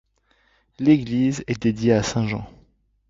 L'église 0.79 1.43
est 1.45 1.61
dédiée 1.61 1.93
à 1.93 2.01
saint 2.01 2.25
Jean. 2.25 2.49